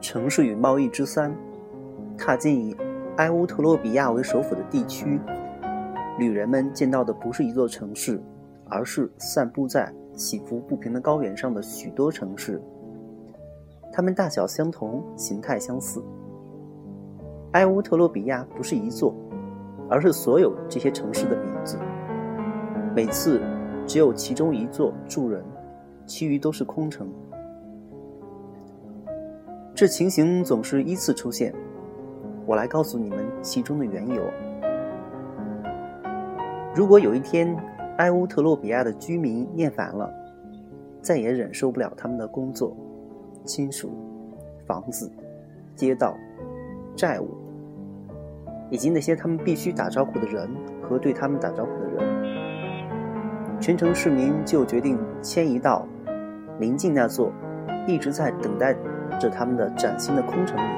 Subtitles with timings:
[0.00, 1.34] 城市与贸易之三，
[2.16, 2.76] 踏进以
[3.16, 5.20] 埃乌特洛比亚为首府的地区，
[6.18, 8.22] 旅人们见到的不是一座城市，
[8.68, 12.62] 而是散布在起伏不平的高原上的许多城市。
[13.92, 16.00] 它们大小相同，形态相似。
[17.52, 19.12] 埃乌特洛比亚不是一座，
[19.90, 21.76] 而是所有这些城市的名字。
[22.94, 23.40] 每次
[23.86, 25.42] 只有其中一座住人，
[26.06, 27.08] 其余都是空城。
[29.78, 31.54] 这情形总是依次出现，
[32.46, 34.20] 我来告诉你们其中的缘由。
[36.74, 37.56] 如果有一天
[37.98, 40.12] 埃乌特洛比亚的居民厌烦了，
[41.00, 42.76] 再也忍受不了他们的工作、
[43.44, 43.92] 亲属、
[44.66, 45.08] 房子、
[45.76, 46.16] 街道、
[46.96, 47.28] 债务，
[48.70, 50.50] 以及那些他们必须打招呼的人
[50.82, 55.86] 和对他们打招呼的人，全城市民就决定迁移到
[56.58, 57.30] 临近那座
[57.86, 58.76] 一直在等待。
[59.18, 60.70] 着他们的崭新的空城里，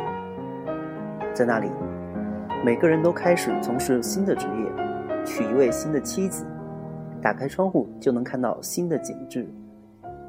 [1.35, 1.71] 在那里，
[2.65, 6.45] 每个人都开始从事新的职业，娶一位新的妻子，
[7.23, 9.47] 打开窗户就能看到新的景致，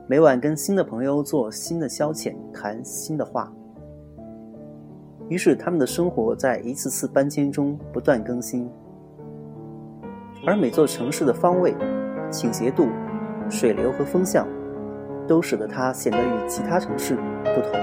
[0.07, 3.51] 每晚跟新的朋友做新的消遣，谈新的话。
[5.29, 8.69] 于是，他们的生活在一次次搬迁中不断更新，
[10.45, 11.73] 而每座城市的方位、
[12.29, 12.87] 倾斜度、
[13.49, 14.45] 水流和风向，
[15.27, 17.79] 都使得它显得与其他城市不同。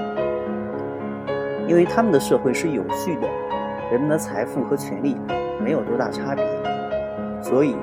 [1.67, 3.28] 因为他们的社会是有序的，
[3.92, 5.17] 人们的财富和权利
[5.62, 6.45] 没有多大差别，
[7.42, 7.77] 所以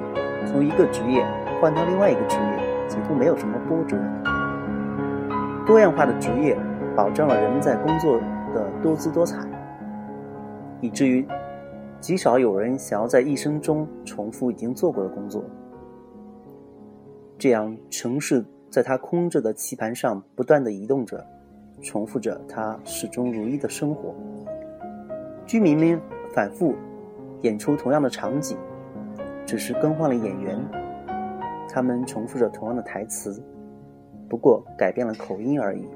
[0.47, 1.23] 从一个职业
[1.61, 3.95] 换到另外一个职业几乎没有什么波折。
[5.67, 6.57] 多样化的职业
[6.95, 8.19] 保障了人们在工作
[8.53, 9.39] 的多姿多彩，
[10.81, 11.27] 以至于
[11.99, 15.43] 极少有人想要在一生中重复已经做过的工作。
[17.37, 18.43] 这样，城市
[18.75, 21.25] 在它空着的棋盘上不断的移动着。
[21.81, 24.13] 重复着他始终如一的生活，
[25.45, 26.01] 居民们
[26.33, 26.75] 反复
[27.41, 28.57] 演出同样的场景，
[29.45, 30.57] 只是更换了演员。
[31.69, 33.41] 他们重复着同样的台词，
[34.27, 35.87] 不过改变了口音而已。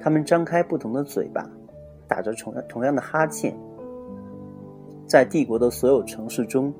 [0.00, 1.48] 他们张开不同的嘴巴，
[2.06, 3.56] 打着同样同样的哈欠。
[5.06, 6.70] 在帝国的所有城市中，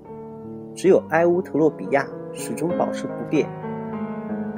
[0.74, 3.48] 只有埃乌特洛比亚始终保持不变。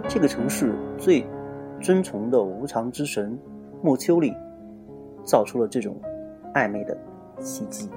[0.08, 1.26] 这个城市最。
[1.78, 3.38] 尊崇的无常之神
[3.82, 4.32] 莫丘里，
[5.22, 5.94] 造出了这种
[6.54, 6.96] 暧昧的
[7.38, 7.90] 奇迹。